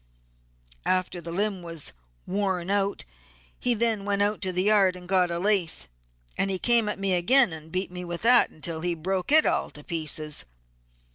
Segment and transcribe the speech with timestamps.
[0.83, 1.93] After the limb was
[2.25, 3.05] worn out
[3.59, 5.87] he then went out to the yard and got a lath,
[6.39, 9.45] and he come at me again and beat me with that until he broke it
[9.45, 10.45] all to pieces.